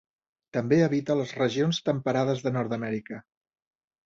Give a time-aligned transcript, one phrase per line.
[0.55, 3.21] També habita les regions temperades de Nord-amèrica.